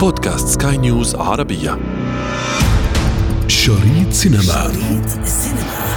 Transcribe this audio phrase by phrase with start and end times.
[0.00, 1.78] بودكاست سكاي نيوز عربية
[3.48, 5.88] شريط سينما شريط سينما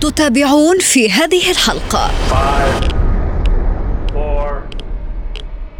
[0.00, 2.84] تتابعون في هذه الحلقة Five,
[4.12, 4.62] four,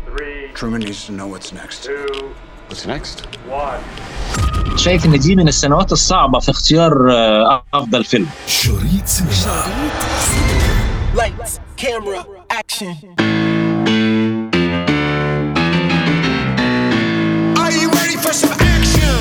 [0.07, 1.85] three, Truman needs to know what's next.
[1.85, 2.25] two,
[2.71, 3.27] What's next?
[3.51, 4.77] one.
[4.77, 9.65] شايف إن دي من السنوات الصعبة في اختيار آه، أفضل فيلم شريط سينما
[11.17, 11.51] Lights,
[11.83, 13.46] camera, action.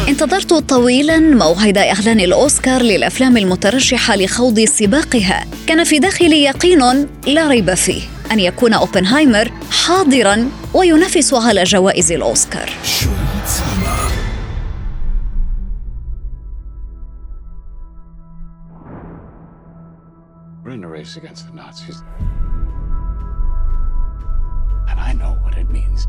[0.08, 5.46] انتظرت طويلا موعد إعلان الأوسكار للأفلام المترشحة لخوض سباقها.
[5.68, 12.70] كان في داخلي يقين لا ريب فيه أن يكون أوبنهايمر حاضرا وينافس على جوائز الأوسكار.
[20.64, 21.98] We're in a race against the Nazis.
[24.90, 26.08] And I know what it means.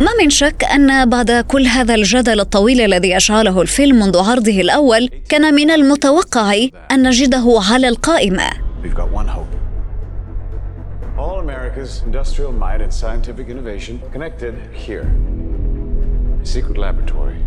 [0.00, 5.08] ما من شك أن بعد كل هذا الجدل الطويل الذي أشعله الفيلم منذ عرضه الأول
[5.28, 6.54] كان من المتوقع
[6.90, 8.50] أن نجده على القائمة
[11.40, 15.06] America's industrial might and scientific innovation connected here.
[16.42, 17.38] A secret laboratory.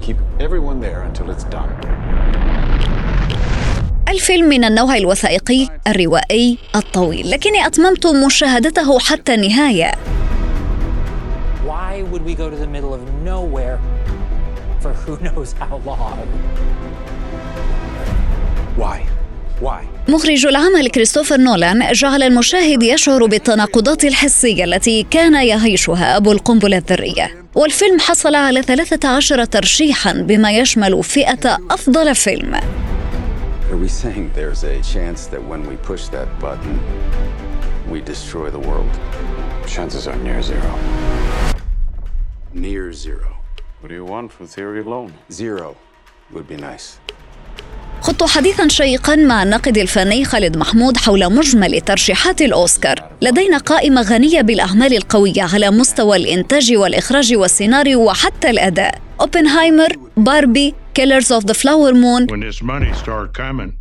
[0.00, 1.70] Keep everyone there until it's done.
[4.08, 9.92] الفيلم من النوع الوثائقي الروائي الطويل لكني أتممت مشاهدته حتى النهاية
[11.66, 13.78] Why would we go to the middle of nowhere
[14.80, 16.18] for who knows how long?
[18.76, 18.98] Why?
[19.60, 19.82] Why?
[20.08, 27.30] مخرج العمل كريستوفر نولان جعل المشاهد يشعر بالتناقضات الحسية التي كان يعيشها أبو القنبلة الذرية
[27.54, 32.60] والفيلم حصل على 13 ترشيحا بما يشمل فئة أفضل فيلم
[33.70, 36.74] Are we saying there's a chance that when we push that button,
[37.92, 38.92] we destroy the world?
[39.66, 40.72] Chances are near zero.
[42.54, 43.30] Near zero.
[43.80, 45.12] What do you want from theory alone?
[45.30, 45.76] Zero
[46.32, 46.98] would be nice.
[48.00, 54.40] خضت حديثا شيقا مع الناقد الفني خالد محمود حول مجمل ترشيحات الأوسكار لدينا قائمة غنية
[54.40, 61.93] بالأعمال القوية على مستوى الإنتاج والإخراج والسيناريو وحتى الأداء أوبنهايمر باربي كيلرز أوف ذا فلاور
[61.93, 63.71] مون when this money started coming,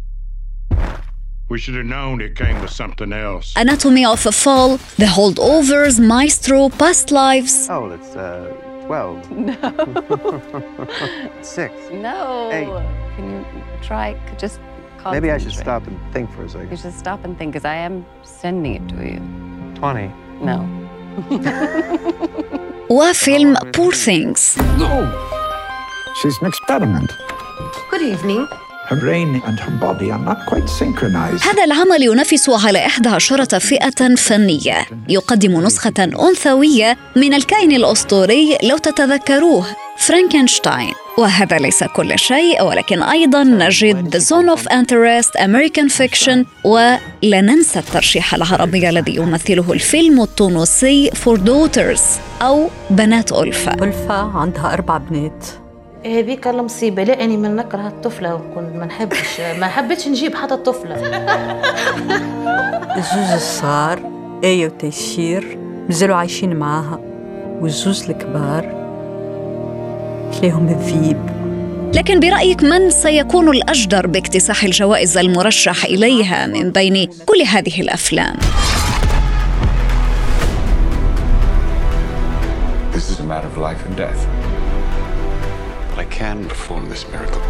[1.50, 3.47] we should have known it came with something else.
[3.56, 8.48] Anatomy of a Fall, The Holdovers, Maestro, Past Lives Oh, it's uh,
[8.86, 9.26] 12.
[11.42, 11.72] Six.
[12.08, 12.48] No.
[12.50, 12.66] Hey.
[13.16, 13.44] Can you
[13.88, 14.08] try?
[14.38, 14.58] Just
[15.16, 15.64] Maybe I should concentrate.
[15.64, 16.76] stop and think for a You second.
[16.82, 17.94] should stop and think, because I am
[18.41, 19.20] sending it to you.
[19.75, 20.10] 20.
[20.50, 20.58] No.
[22.91, 24.56] وفيلم Poor Things
[26.22, 27.09] She's an experiment.
[27.91, 28.47] Good evening.
[28.89, 31.44] Her brain and her body are not quite synchronized.
[31.44, 38.78] هذا العمل ينافس على إحدى عشرة فئة فنية يقدم نسخة أنثوية من الكائن الأسطوري لو
[38.78, 39.66] تتذكروه
[39.97, 47.41] فرانكنشتاين وهذا ليس كل شيء ولكن أيضا نجد The Zone of Interest, American Fiction ولا
[47.41, 52.01] ننسى الترشيح العربي الذي يمثله الفيلم التونسي For Daughters
[52.41, 55.66] أو بنات ألفة ألفة عندها أربع بنات.
[56.06, 60.96] هذيك المصيبة لا أني من نكره الطفلة وكنت ما نحبش ما حبيتش نجيب حتى الطفلة
[62.97, 64.00] الزوز الصغار
[64.44, 65.58] آية وتيسير
[65.90, 67.00] مازالوا عايشين معاها
[67.62, 68.78] والزوز الكبار
[70.31, 71.38] تلاهم الذيب
[71.96, 78.35] لكن برأيك من سيكون الأجدر باكتساح الجوائز المرشح إليها من بين كل هذه الأفلام؟
[82.94, 84.22] This is a matter of life and death.
[86.12, 87.41] Can perform this miracle.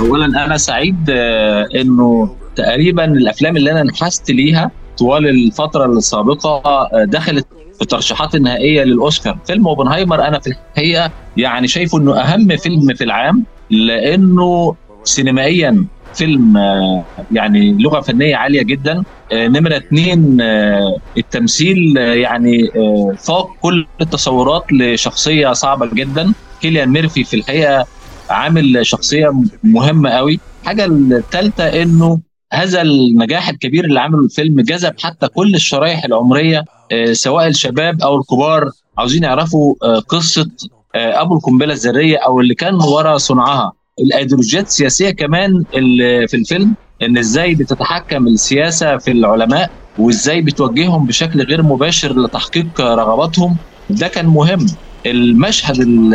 [0.00, 7.04] اولا أنا سعيد آه، إنه تقريبا الأفلام اللي أنا نحست ليها طوال الفترة السابقة آه،
[7.04, 9.38] دخلت في الترشيحات النهائية للأوسكار.
[9.46, 16.56] فيلم أوبنهايمر أنا في الحقيقة يعني شايفه إنه أهم فيلم في العام لأنه سينمائيا فيلم
[16.56, 19.02] آه، يعني لغة فنية عالية جدا.
[19.32, 22.68] نمرة اتنين آه، التمثيل يعني
[23.18, 26.32] فاق كل التصورات لشخصية صعبة جدا.
[26.60, 27.86] كيليان ميرفي في الحقيقة
[28.30, 29.30] عامل شخصية
[29.64, 30.40] مهمة قوي.
[30.62, 32.20] الحاجة الثالثه إنه
[32.52, 38.18] هذا النجاح الكبير اللي عمله الفيلم جذب حتى كل الشرائح العمرية آه، سواء الشباب أو
[38.18, 38.70] الكبار.
[38.98, 40.50] عاوزين يعرفوا آه، قصة
[40.94, 43.72] آه، أبو القنبلة الذرية أو اللي كان ورا صنعها.
[44.00, 51.42] الأيديولوجيات السياسية كمان اللي في الفيلم إن إزاي بتتحكم السياسة في العلماء وإزاي بتوجههم بشكل
[51.42, 53.56] غير مباشر لتحقيق رغباتهم.
[53.90, 54.66] ده كان مهم.
[55.06, 56.14] المشهد ال-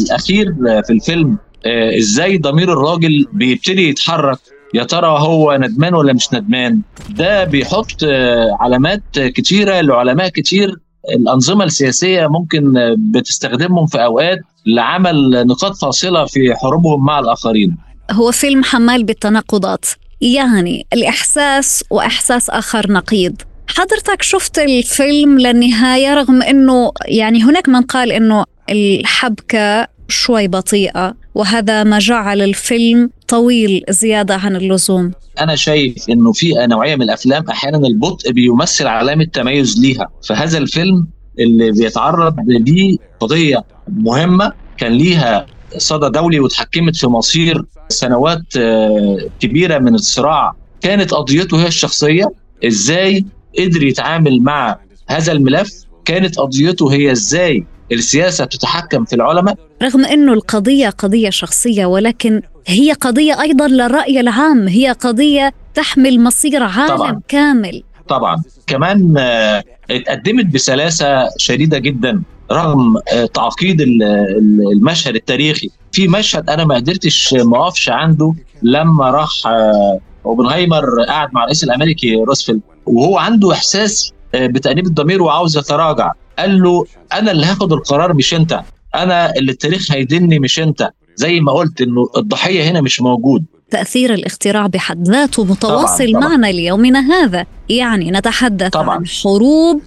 [0.00, 0.54] الأخير
[0.86, 1.36] في الفيلم
[1.66, 4.38] آه، إزاي ضمير الراجل بيبتدي يتحرك
[4.74, 6.80] يا ترى هو ندمان ولا مش ندمان؟
[7.10, 10.76] ده بيحط آه، علامات كتيرة لعلماء كتير
[11.16, 17.76] الأنظمة السياسية ممكن آه، بتستخدمهم في أوقات لعمل نقاط فاصلة في حروبهم مع الآخرين.
[18.10, 19.84] هو فيلم حمال بالتناقضات
[20.20, 23.42] يعني الإحساس وإحساس آخر نقيض.
[23.68, 31.84] حضرتك شفت الفيلم للنهاية رغم أنه يعني هناك من قال أنه الحبكة شوي بطيئة وهذا
[31.84, 35.12] ما جعل الفيلم طويل زيادة عن اللزوم.
[35.40, 40.08] أنا شايف إنه في نوعية من الأفلام أحيانا البطء بيمثل علامة تميز ليها.
[40.28, 41.06] فهذا الفيلم
[41.38, 45.46] اللي بيتعرض ليه قضية مهمة كان ليها
[45.76, 50.52] صدى دولي وتحكمت في مصير سنوات آه، كبيرة من الصراع.
[50.80, 52.32] كانت قضيته هي الشخصية
[52.66, 53.24] إزاي
[53.58, 54.76] قدر يتعامل مع
[55.08, 55.72] هذا الملف
[56.04, 62.92] كانت قضيته هي إزاي السياسة تتحكم في العلماء؟ رغم أنه القضية قضية شخصية ولكن هي
[62.92, 67.20] قضية أيضا للرأي العام هي قضية تحمل مصير عالم طبعاً.
[67.28, 67.82] كامل.
[68.08, 68.42] طبعا.
[68.66, 72.22] كمان آه، اتقدمت بسلاسة شديدة جدا
[72.52, 75.70] رغم آه، تعقيد ال- ال- المشهد التاريخي.
[75.92, 81.64] في مشهد أنا ما قدرتش ما أقفش عنده لما راح آه، اوبنهايمر قعد مع الرئيس
[81.64, 87.72] الامريكي روزفلت وهو عنده احساس آه، بتأنيب الضمير وعاوز يتراجع قال له أنا اللي هاخد
[87.72, 88.60] القرار مش أنت
[88.94, 94.14] أنا اللي التاريخ هيدني مش أنت زي ما قلت إنه الضحية هنا مش موجود تأثير
[94.14, 96.28] الاختراع بحد ذاته متواصل طبعاً.
[96.28, 98.90] معنا ليومنا هذا يعني نتحدث طبعاً.
[98.90, 99.80] عن حروب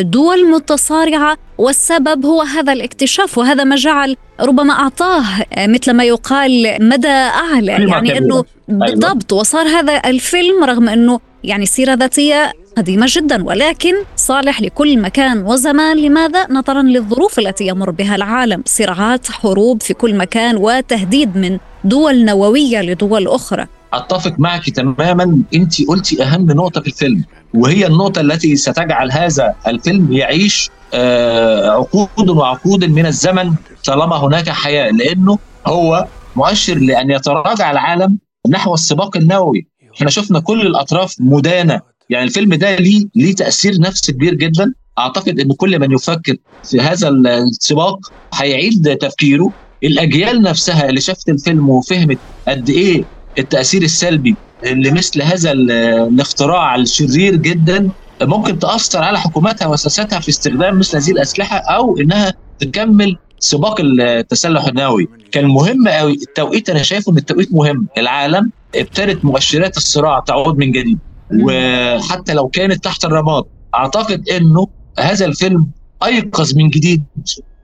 [0.00, 6.76] دول متصارعة والسبب هو هذا الاكتشاف وهذا ما جعل ربما أعطاه آه، مثل ما يقال
[6.80, 8.18] مدى أعلى قيمة يعني.
[8.18, 8.46] أنه أيوة.
[8.68, 15.42] بالضبط وصار هذا الفيلم رغم أنه يعني سيرة ذاتية قديمة جدا ولكن صالح لكل مكان
[15.42, 21.58] وزمان لماذا؟ نظرا للظروف التي يمر بها العالم صراعات حروب في كل مكان وتهديد من
[21.84, 27.24] دول نووية لدول أخرى أتفق معك تماما أنت قلتي أهم نقطة في الفيلم
[27.56, 33.54] وهي النقطة التي ستجعل هذا الفيلم يعيش آه، عقود وعقود من الزمن
[33.84, 36.06] طالما هناك حياة لأنه هو
[36.36, 38.18] مؤشر لأن يتراجع العالم
[38.48, 39.66] نحو السباق النووي.
[39.96, 41.80] إحنا شفنا كل الأطراف مدانة.
[42.10, 44.74] يعني الفيلم ده ليه ليه تأثير نفسي كبير جدا.
[44.98, 47.98] أعتقد إن كل من يفكر في هذا السباق
[48.34, 49.52] هيعيد تفكيره.
[49.84, 52.18] الأجيال نفسها اللي شافت الفيلم وفهمت
[52.48, 53.04] قد إيه
[53.38, 55.70] التأثير السلبي لمثل هذا ال-
[56.12, 57.90] الاختراع الشرير جدا
[58.22, 64.64] ممكن تأثر على حكوماتها وسياستها في استخدام مثل هذه الأسلحة أو إنها تكمل سباق التسلح
[64.64, 65.06] النووي.
[65.32, 67.88] كان مهم قوي التوقيت أنا شايفه إن التوقيت مهم.
[67.98, 70.98] العالم ابتدت مؤشرات الصراع تعود من جديد.
[71.42, 73.44] وحتى لو كانت تحت الرماد
[73.74, 74.66] أعتقد إنه
[74.98, 75.70] هذا الفيلم
[76.04, 77.04] أيقظ من جديد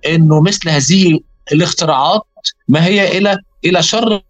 [0.08, 1.20] إنه مثل هذه
[1.52, 2.20] الاختراعات
[2.68, 4.20] ما هي إلى إلى شر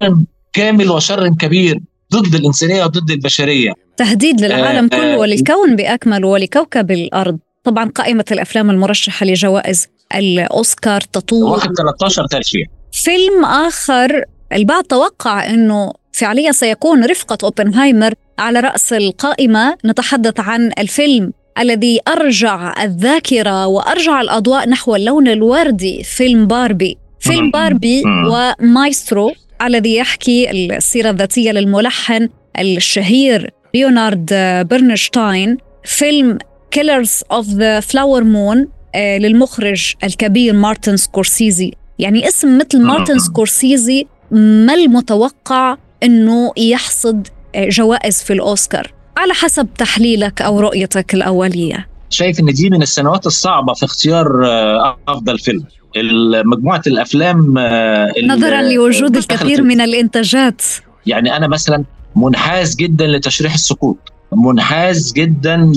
[0.53, 1.81] كامل وشر كبير.
[2.13, 5.19] ضد الإنسانية وضد البشرية تهديد للعالم آه، كله آه.
[5.19, 13.45] وللكون بأكمله ولكوكب الأرض طبعا قائمة الأفلام المرشحة لجوائز الأوسكار تطول واخد 13 ترشيح فيلم
[13.45, 22.01] آخر البعض توقع أنه فعليا سيكون رفقة أوبنهايمر على رأس القائمة نتحدث عن الفيلم الذي
[22.09, 27.51] أرجع الذاكرة وأرجع الأضواء نحو اللون الوردي فيلم باربي فيلم.
[27.51, 28.03] باربي.
[28.31, 29.33] ومايسترو
[29.67, 32.29] الذي يحكي السيرة الذاتية للملحن
[32.59, 34.29] الشهير ليونارد
[34.71, 36.39] برنشتاين فيلم
[36.71, 41.73] Killers of the Flower Moon للمخرج الكبير مارتن سكورسيزي.
[41.99, 48.93] يعني اسم مثل مارتن سكورسيزي ما المتوقع إنه يحصد آه، جوائز في الأوسكار.
[49.17, 51.89] على حسب تحليلك أو رؤيتك الأولية.
[52.11, 55.65] شايف إن دي من السنوات الصعبة في اختيار آه، أفضل فيلم.
[56.45, 60.63] مجموعة الأفلام آه، نظرا لوجود دخلت الكثير من الإنتاجات.
[61.07, 61.85] يعني أنا مثلا
[62.17, 63.99] منحاز جدا لتشريح السقوط
[64.33, 65.73] منحاز جدا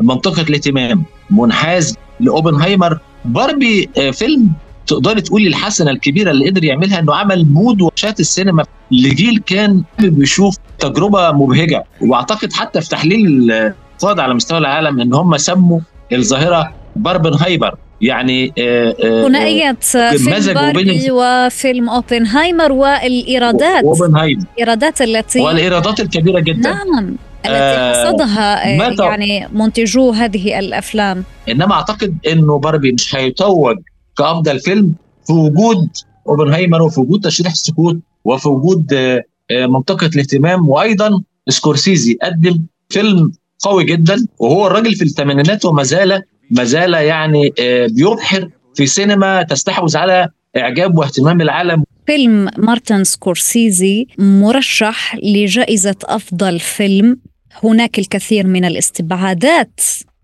[0.00, 2.98] لمنطقة الاهتمام منحاز لأوبنهايمر.
[3.24, 4.50] باربي آه، فيلم
[4.86, 8.64] تقدري تقولي الحسنة الكبيرة اللي قدر يعملها إنه عمل مود وشات السينما.
[8.90, 15.36] لجيل كان بيشوف تجربة مبهجة وأعتقد حتى في تحليل الاقتصاد على مستوى العالم إن هم
[15.36, 15.80] سموا
[16.12, 17.74] الظاهرة باربنهايمر.
[18.00, 23.84] يعني آه، آه، ثنائية فيلم مزجوا بين باربي وفيلم أوبنهايمر والإيرادات.
[23.84, 26.70] اوبنهايمر الإيرادات التي والإيرادات الكبيرة جدا.
[26.70, 31.24] نعم التي آه، حصدها آه، يعني منتجو هذه الأفلام.
[31.48, 33.76] إنما أعتقد إنه باربي مش هيتوج
[34.18, 34.94] كأفضل فيلم
[35.26, 35.88] في وجود
[36.28, 42.18] أوبنهايمر وفي وجود تشريح السقوط وفي وجود آه، آه، منطقة الاهتمام وأيضا سكورسيزي.
[42.22, 48.48] قدم فيلم قوي جدا وهو الراجل في الثمانينات وما زال ما زال يعني آه، بيبحر
[48.74, 51.84] في سينما تستحوذ على إعجاب واهتمام العالم.
[52.06, 57.18] فيلم مارتن سكورسيزي مرشح لجائزة أفضل فيلم.
[57.64, 59.80] هناك الكثير من الاستبعادات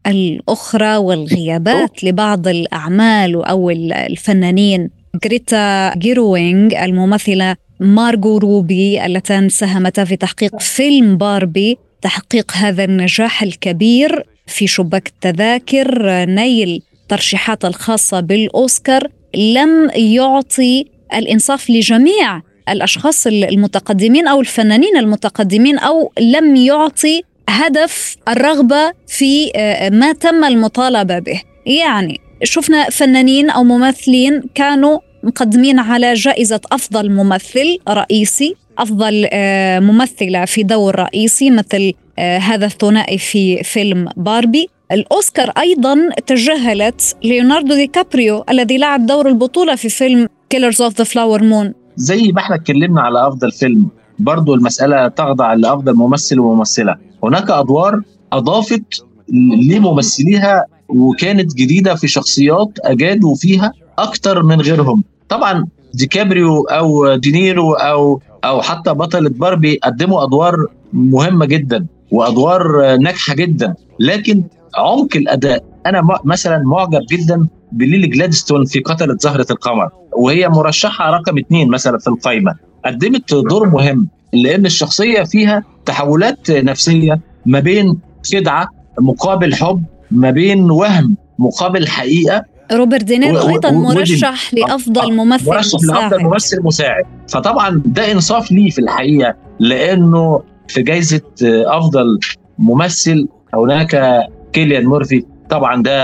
[0.07, 4.91] الأخرى والغيابات لبعض الأعمال أو الفنانين.
[5.25, 14.34] غريتا جيرويغ الممثلة مارغو روبي اللتان ساهمتا في تحقيق فيلم باربي تحقيق هذا النجاح الكبير.
[14.47, 20.85] في شباك التذاكر نيل ترشيحات الخاصة بالأوسكار لم يعطي
[21.15, 30.13] الإنصاف لجميع الأشخاص المتقدمين أو الفنانين المتقدمين أو لم يعطي هدف الرغبة في آه، ما
[30.13, 31.43] تم المطالبة به.
[31.67, 40.45] يعني شفنا فنانين أو ممثلين كانوا مقدمين على جائزة أفضل ممثل رئيسي أفضل آه، ممثلة
[40.45, 44.69] في دور رئيسي مثل هذا الثنائي في فيلم باربي.
[44.93, 51.05] الأوسكار أيضا تجاهلت ليوناردو دي كابريو الذي لعب دور البطولة في فيلم Killers of the
[51.05, 56.97] Flower Moon زي ما إحنا اتكلمنا على أفضل فيلم برضو المسألة تخضع لأفضل ممثل وممثلة.
[57.25, 58.01] هناك أدوار
[58.33, 59.05] أضافت
[59.69, 65.05] لممثليها وكانت جديدة في شخصيات أجادوا فيها أكتر من غيرهم.
[65.29, 70.57] طبعا ديكابريو أو دينيرو أو أو حتى بطلة باربي قدموا أدوار
[70.93, 71.87] مهمة جدا.
[72.11, 74.45] وأدوار ناجحة جدا لكن
[74.77, 75.65] عمق الأداء.
[75.87, 81.99] أنا مثلا معجب جدا بليلي جلادستون في قتلة زهرة القمر وهي مرشحة رقم اثنين مثلا
[81.99, 87.99] في القائمة قدمت دور مهم لأن الشخصية فيها تحولات نفسية ما بين
[88.33, 88.69] خدعة
[89.01, 92.45] مقابل حب ما بين وهم مقابل حقيقة.
[92.73, 96.03] روبرت دينيرو أيضا مرشح لأفضل ممثل مرشح مساعد.
[96.03, 97.05] لافضل ممثل مساعد.
[97.29, 101.21] فطبعا ده إنصاف ليه في الحقيقة لأنه في جائزه
[101.67, 102.19] أفضل
[102.59, 105.25] ممثل هناك كيليان مورفي.
[105.51, 105.95] طبعا ده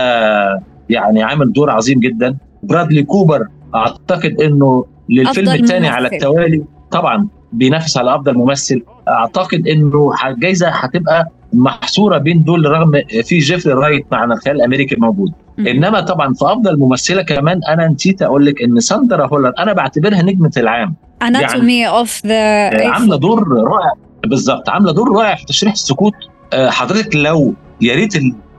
[0.88, 2.36] يعني عامل دور عظيم جدا.
[2.62, 6.64] برادلي كوبر أعتقد إنه للفيلم الثاني على التوالي.
[6.90, 8.82] طبعا بينافس على أفضل ممثل.
[9.08, 12.92] أعتقد إنه الجائزه هتبقى محصورة بين دول رغم
[13.24, 15.66] في جيفري رايت مع الخيال الأمريكي موجود م.
[15.66, 20.22] إنما طبعا في أفضل ممثلة كمان أنا نسيت أقول لك إن ساندرا هولر أنا بعتبرها
[20.22, 20.94] نجمة العام.
[21.22, 23.92] Anatomy of the عاملة دور رائع.
[24.26, 24.68] بالظبط.
[24.68, 26.14] عاملة دور رائع في تشريح السقوط.
[26.52, 28.12] آه، حضرتك لو يا ريت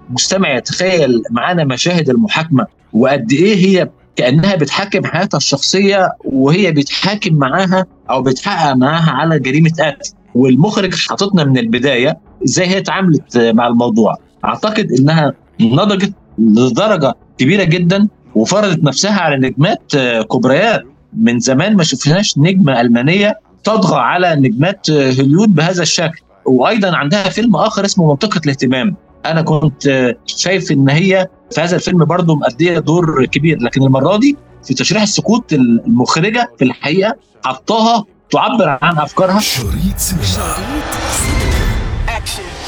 [0.09, 7.85] المستمع يتخيل معانا مشاهد المحاكمة وقد إيه هي كأنها بتحاكم حياتها الشخصية وهي بتحاكم معاها
[8.09, 10.11] أو بتحقق معاها على جريمة قتل.
[10.35, 14.17] والمخرج حاططنا من البداية إزاي هي اتعاملت مع الموضوع.
[14.45, 19.95] أعتقد إنها نضجت لدرجة كبيرة جدا وفرضت نفسها على نجمات
[20.31, 26.21] كبريات من زمان ما شفناش نجمة ألمانية تطغى على نجمات هوليود بهذا الشكل.
[26.45, 28.95] وأيضا عندها فيلم آخر اسمه منطقة الاهتمام.
[29.25, 34.37] أنا كنت شايف إن هي في هذا الفيلم برضه مأدية دور كبير لكن المرة دي
[34.63, 37.15] في تشريح السكوت المخرجة في الحقيقة
[37.45, 39.39] حطاها تعبر عن أفكارها.
[39.39, 40.55] شريط سينما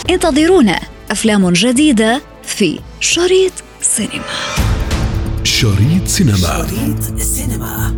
[0.10, 0.80] انتظرونا
[1.12, 4.24] أفلام جديدة في شريط سينما.
[5.44, 6.38] شريط سينما.
[6.38, 7.98] شريط سينما.